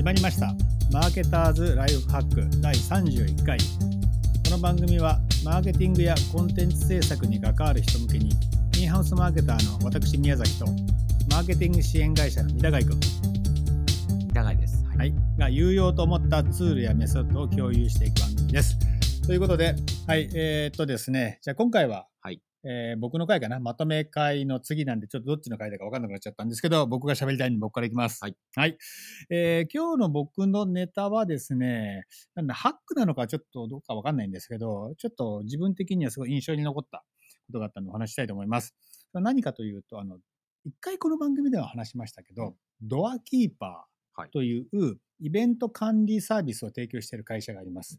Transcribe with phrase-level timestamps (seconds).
[0.00, 0.54] 始まりました。
[0.90, 3.58] マーケターズライフハック第31回。
[3.58, 8.30] この番組はマーケティングやコンテンツ制作に関わる人向けに
[8.78, 10.64] インハウスマーケターの私宮崎と
[11.28, 12.98] マーケティング支援会社の三田貝君、
[14.32, 14.82] 長いです。
[14.86, 14.96] はい。
[14.96, 18.78] はい、が有用と思ったツールやメソッドを共有していく番組です。
[19.26, 19.74] ということで
[20.06, 20.30] はい。
[20.34, 21.40] えーっとですね。
[21.42, 22.40] じゃあ今回ははい。
[22.64, 23.58] えー僕の回かな？
[23.60, 28.20] まとめ会の次なんでちょっとどっちの回だか分かんなくなっちゃったんですけど僕が喋りたいんで僕からいきます。
[28.22, 28.28] は
[28.66, 28.76] い、
[29.30, 32.04] えー今日の僕のネタはですね
[32.34, 37.04] なんだハックなのかちょっとどうか分かんないんですけどちょっと自分的にはすごい印象に残った
[37.46, 38.74] ことがあったのでお話ししたいと思います。
[39.12, 40.18] 何かというとあの
[40.64, 44.32] 一回この番組では話しましたけど、 Doorkeeper はい。
[44.32, 47.98] というイベント管理サービスを提供している会社があります。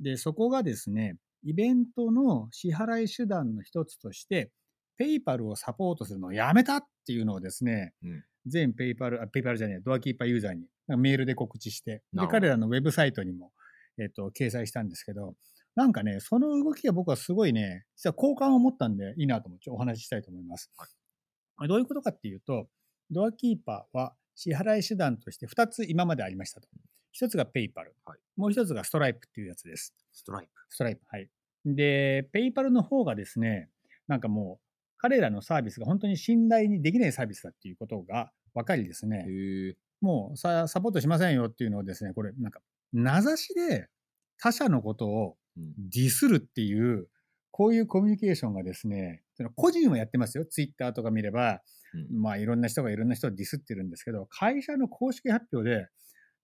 [0.00, 4.50] で、そこがですね、イベントの支払い手段の一つとして、
[4.96, 10.64] PayPal をサポートするのをやめたっていうのをですね、うん全 PayPal、あ、 PayPal じゃねえ、 Doorkeeper ユーザーに
[10.96, 13.52] メールで告知して、で、彼らのウェブサイトにも、
[13.98, 15.34] えっと、掲載したんですけど、
[15.76, 20.70] なんかね、その動きが僕はすごいね、実は好感を持ったんでいいなと思ってお話ししたいと思います。
[20.76, 20.88] はい
[21.68, 22.68] どういうことかっていうと、
[23.10, 26.68] Doorkeeper は支払い手段として2つ今までありましたと。
[27.20, 29.94] 1つが PayPal、はいもう1つがストライプっていうやつです。
[30.12, 31.02] Stripe。Stripe。
[31.08, 31.28] はい。
[31.64, 33.68] で、 PayPal の方がですね、
[34.08, 34.64] なんかもう、
[34.98, 39.26] 彼らのサービスが本当に信頼にできないサービスだっていうことが分かりですね。
[40.00, 42.60] もうさサポートしませんよっていうのをですね、これ、なんか、
[42.92, 43.88] 名指しで
[44.38, 45.74] 他社のことをうん。
[45.90, 47.08] ディスるっていう、
[47.50, 49.22] こういうコミュニケーションがですね、
[49.56, 50.44] 個人はやってますよ。
[50.44, 51.60] ツイッターとか見れば、
[51.92, 55.88] うんまあいろんな人がいろんな人をディスってるんですけど、会社の公式発表で、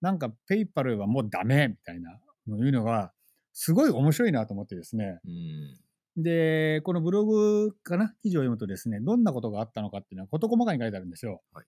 [0.00, 3.12] なんかペイパルはもうダメみたいなのいうのが、
[3.58, 5.18] すごい面白いなと思ってですね。
[5.24, 5.78] うん。
[6.16, 11.42] で、このブログかな、記事を読むとですね、どんなことがあったのかっていうのは事細かに書いてあるんですよ。
[11.52, 11.66] はい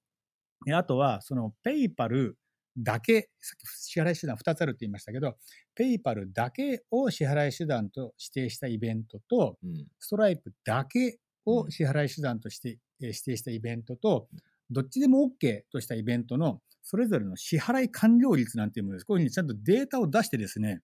[0.66, 2.36] であとは、その PayPal
[2.76, 5.36] だけ、さっき支払い手段2つあるって言いましたけど、
[5.74, 9.88] PayPal だけを支払い手段と指定したイベントと、うん。
[10.00, 14.28] ストライプだけを支払い手段としてえー指定したイベントと、
[14.70, 19.04] どっちでも OK としたイベントのそれぞれの支払い完了率なんていうものです。
[19.04, 20.80] こういうふうにちゃんとデータを出してですね。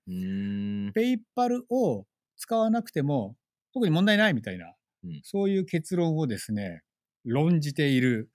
[0.93, 2.05] PayPal を
[2.37, 3.37] 使わなくても
[3.73, 4.67] 特に問題ないみたいな、
[5.03, 6.83] うんそういう結論をですね、
[7.25, 8.29] 論じている、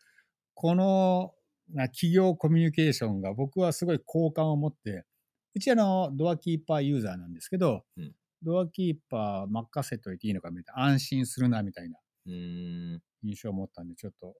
[0.55, 1.31] この
[1.71, 5.05] な企業コミュニケーションが僕はすごい好感を持って、
[5.53, 11.99] うちあのドアキーパーユーザーなんですけど、うんドアキーパー任せといていいのかみたいな、安心するなみたいな。
[12.25, 14.33] 印象を持ったんで、ちょっと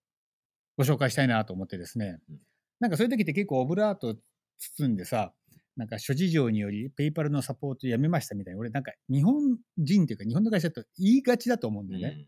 [0.78, 2.40] ご紹介したいなと思ってですね、うん
[2.80, 4.16] なんかそういう時って結構オブラート
[4.58, 5.34] 包んでさ、
[5.76, 12.28] なんか諸事情によりペイパルのサポートやめましたみたいな、俺なんか日本人っていうか日本の会社だと言いがちだと思うんだよね。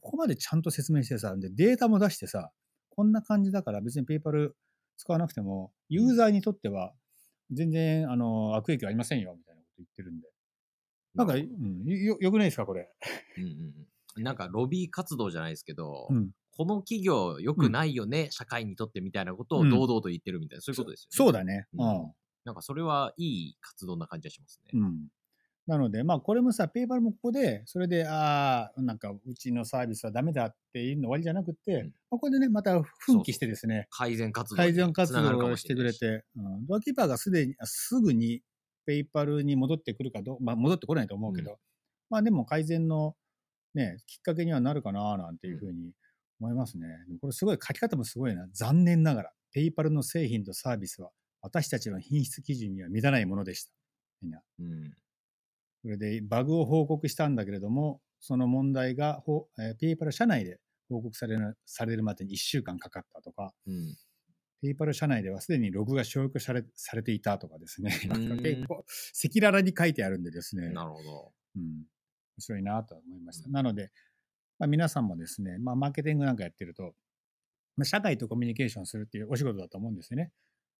[0.00, 2.50] ここまでちゃんと説明してさ、でデータも出してさ、
[2.90, 4.56] こんな感じだから別にペイパル
[4.96, 6.92] 使わなくても、ユーザーにとっては
[7.52, 10.28] 全然あの悪影響ありませんよみたいなこと言ってるんで。
[11.14, 12.90] なんか、うん、よよくないですか、これ。
[13.38, 13.50] うんうん
[14.16, 14.22] うん。
[14.22, 21.26] なんか、ロビー活動じゃないですけど、うん、この企業良くないよね、社会にとってみたいなことをうん堂々と言ってるみたいな、そういうことですよね。
[21.26, 21.66] そうだね。
[21.74, 22.12] うん
[22.44, 24.70] なんか、それはいい活動な感じがしますね。
[24.74, 25.08] うん。
[25.66, 35.82] なので、まあ、これもさ、 PayPal もここで、それで、ああ、なんか、うちのサービスはダメだっていうの終わりじゃなくて、うんまあここでね、また奮起してですね、改善活動改に善活つながるか動をしてく。
[35.82, 38.42] れて、うん、 Doorkeeper がすでに、あすぐに
[38.84, 41.56] PayPal に戻ってくるかどう、まあ、戻ってこないと思うけど、う
[42.10, 43.16] まあ、でも改善の、
[43.72, 45.92] ね、きっかけにはなるかな、なんていうふうに
[46.40, 46.86] 思いますね。
[47.20, 48.46] これすごい、書き方もすごいな。
[48.52, 53.72] 残念ながら、 PayPal の製品とサービスは、私たちの品質基準には満たないものでした。
[54.22, 54.40] みんな。
[54.58, 54.94] うん。
[55.82, 60.58] それでバグを報告したんだけれども、その問題がほ、えーペイパル社内で
[60.88, 63.94] 報告されるされるまでに1週間かかったとか、うん。
[64.62, 71.32] ペイパル社内ではすでにログが消去されされていたとかですね、結構赤裸々に書いてあるんでですね、なるほど。
[71.56, 71.84] うん、面
[72.38, 73.50] 白いなと思いました。
[73.50, 73.90] なので、
[74.58, 76.94] まあ、皆さんもですね、まあ、マーケティングなんかやってると、
[77.76, 80.30] まあ、社会とコミュニケーションするっていうお仕事だと思うんですよね。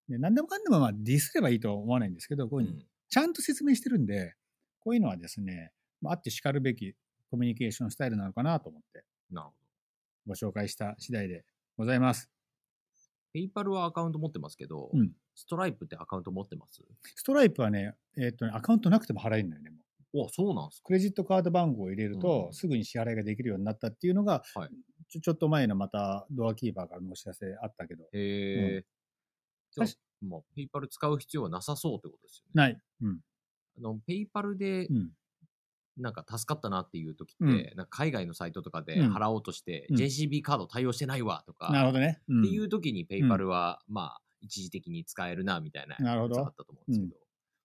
[0.08, 2.86] で何でもかんでもまあディスればいいとは思わないんですけど、こういうふうにん。
[3.08, 4.34] ちゃんと説明してるんで、
[4.80, 6.94] こういうのはですね、まあ、あってしかるべき
[7.30, 9.54] コミュニケーションスタイルなのかなと思ってなるほ
[10.26, 10.34] ど。
[10.34, 11.44] ご紹介した次第で
[11.76, 12.30] ございます。
[13.32, 16.80] ペイパルはアカウント持ってますけど、うんストライプってアカウント持ってます？
[17.16, 19.70] ストライプはね、えーっとねアカウントなくても払えるのよね。
[19.70, 19.83] もう
[20.14, 24.68] おそうなんですかクレジットカード番号を入れると、うんすぐに支払いができるようになったっていうのが、はい
[25.08, 28.84] ちょちょっと前のまた Doorkeeper からのお知らせあったけど、へえ。
[29.70, 32.50] じゃあ確まあ、 PayPal 使う必要はなさそうってことですよね。
[32.54, 32.80] ない。
[33.02, 33.20] うん。
[33.78, 35.10] あの PayPal でうん。
[35.96, 42.20] なんか助かったなっていう時って、うんなんか海外のサイトとかでうん払おうとして、うん JCB カード対応してないわとか、なるほどね。
[42.28, 47.23] うんっていう時に PayPal は、まあ一時的に使えるな、みたいなやつだったと思うんですけど、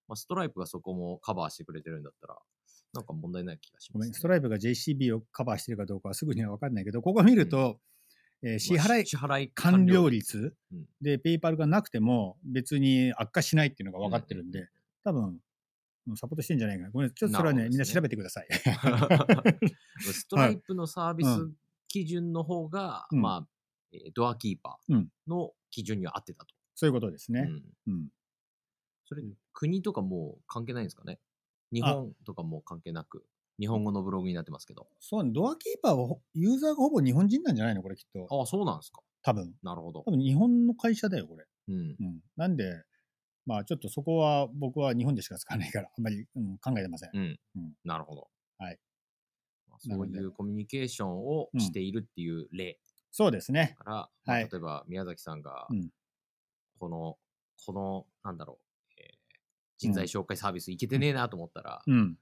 [0.09, 2.35] まあ、ストライプがそこもカバーしてくれてるんだったら、
[2.94, 4.13] なんか問題ない気がします、ね。
[4.13, 7.79] ストライプが JCB をカバーしてるかどうかはすぐには分かんないけど、ここ見ると、
[8.41, 14.67] えー支まあ払い支払い完了率うんで、ペイパルがなくても別に悪化しないっていうのが分かってるんうで、
[15.03, 15.39] 多分、うん
[16.15, 16.89] サポートしてんじゃないかな。
[16.89, 18.47] ごめん、ちょっとそれはね、ねみんな調べてください。
[20.01, 21.56] ストライプのサービスうん
[21.88, 23.47] 基準の方が、 うんまあ、
[23.91, 26.56] えードアキーパーうんの基準には合ってたと。
[26.73, 27.41] そういうことですね。
[27.85, 28.09] うんうん。
[29.09, 29.23] それ、
[29.53, 31.19] 国とかもう関係ないんですかね？
[31.73, 33.25] 日本とかも関係なく、
[33.59, 34.88] 日本語のブログになってますけど。
[35.00, 37.81] そうね、ドアキーパーはほユーザーがほぼ日本人なんじゃないの？
[37.81, 38.27] これきっと。
[38.29, 39.01] ああ、そうなんですか。
[39.23, 39.51] 多分。
[39.63, 40.11] なるほど多。
[40.11, 41.45] 分日本の会社だよ、これ。
[41.69, 41.75] うん。
[41.75, 42.19] うん。
[42.38, 42.83] なんで、
[43.47, 47.09] まあちょっとそこは僕は日本でしか使わないから、あんまり、うん、考えてません。
[47.15, 47.39] うん。
[47.56, 48.27] うんなるほど。
[48.59, 48.79] はい
[49.67, 49.79] まあ。
[49.79, 52.77] そういうコミュニケーションをしているっていう例
[53.09, 53.75] そうですね。
[53.79, 55.89] から、まあはい例えば宮崎さんがうん、
[56.77, 57.17] この、
[57.65, 58.69] この、なんだろう、えー
[59.79, 62.17] 人材紹介サービスいけてねえなと思ったら、うん。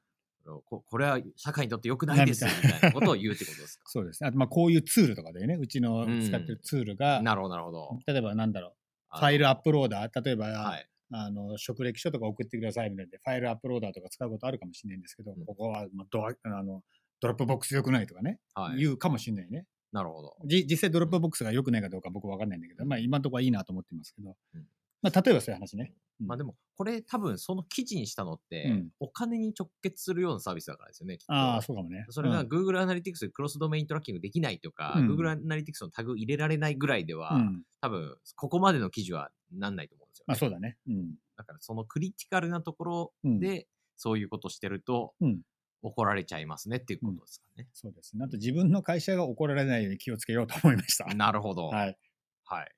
[0.66, 3.84] ここれは社会にとって良くないですみなみたいなことを言うってことですか？
[3.92, 4.30] そうですね。
[4.30, 8.00] あと、まあこういうツールとかでね、うちのうん使ってるツールが、なるほど、なるほど。
[8.08, 8.74] 例えばなんだろう、
[9.10, 10.90] あファイルアップローダー、例えば、はい。
[11.10, 16.84] あの職歴書とか送ってくださいみたいなで、ファイルアップローダーとか使うことあるかもしれないんですけど、うんここは、まあ、ドアあの
[17.22, 18.80] Dropbox 良くないとかね、はい。
[18.80, 19.66] 言うかもしれないね。
[19.94, 20.36] なるほど。
[20.46, 24.68] じ実際 Dropbox が良くないかどうか僕は分かんないんだけど、まあ今のところはいいなと思ってますけど、うん
[25.02, 25.94] まあ例えばそういう話ね。
[25.94, 31.34] うんまあでも、これ多分その記事にしたのって、うんお金に直結するようなサービスだからですよね、きっと。
[31.34, 32.08] ああ、そうかもね。
[32.10, 40.26] それがうん Google Analytics でクロスドメイントラッキングできないとか、うん Google Analytics のタグ入れられないぐらいでは、うん多分ここまでの記事はなんないと思うんですよ、ね。
[40.30, 40.78] まあそうだね。
[40.88, 41.16] うん。
[41.38, 45.42] だからそのクリティカルなところうんで、そういうことしてると、うん
[45.84, 47.68] 怒られちゃいますねっていうことですかね。
[47.72, 48.26] そうですね。
[48.26, 51.06] あと自分の会社が怒られないように気をつけようと思いました。
[51.14, 51.68] なるほど。
[51.68, 51.98] はい。
[52.46, 52.72] はい。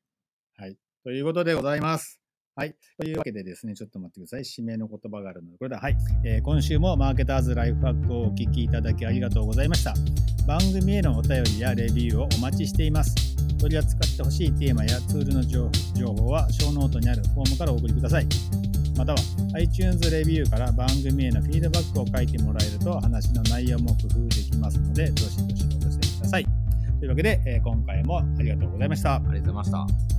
[0.57, 0.77] はい。
[1.03, 2.19] ということでございます。
[2.55, 2.75] はい。
[2.97, 4.41] というわけでですね、ちょっと待ってください。
[4.41, 5.79] 締めの言葉があるので、これだ。
[5.79, 5.95] はい。
[6.25, 9.93] えー今週もマーケターズライフハックをお聞きいただきありがとうございました。
[10.45, 13.15] 番組へのお便りやレビューをお待ちしています。
[13.59, 18.27] 取り扱ってほしいテーマやツールの情情報は、ショーノートにあるフォームからお送りください。
[18.97, 19.19] または、
[19.55, 26.45] iTunes レビューから番組へのフィードバックを書いてもらえると、話の内容も工夫できますので、どしどしお寄せください。
[26.99, 29.15] というわけで、えー今回もありがとうございました。
[29.15, 30.18] ありがとうございました。